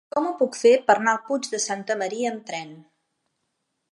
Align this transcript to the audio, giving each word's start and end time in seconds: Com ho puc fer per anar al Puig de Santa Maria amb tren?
Com 0.13 0.27
ho 0.27 0.31
puc 0.37 0.55
fer 0.59 0.71
per 0.87 0.93
anar 1.01 1.11
al 1.11 1.19
Puig 1.27 1.49
de 1.55 1.59
Santa 1.67 1.97
Maria 2.01 2.31
amb 2.33 2.43
tren? 2.49 2.75